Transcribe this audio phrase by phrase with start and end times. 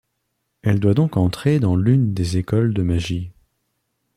[0.63, 3.29] Elle doit donc entrer dans l'une des écoles de magie.